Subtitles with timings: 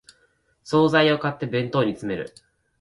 [0.63, 2.33] 総菜を買って弁当に詰める